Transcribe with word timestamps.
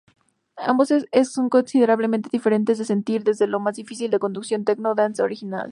Ambos 0.57 0.91
son 1.31 1.49
considerablemente 1.49 2.27
diferentes 2.31 2.79
de 2.79 2.85
sentir 2.85 3.23
desde 3.23 3.45
la 3.45 3.59
más 3.59 3.75
difícil 3.75 4.09
de 4.09 4.17
conducción 4.17 4.65
Techno-Dance 4.65 5.21
original. 5.21 5.69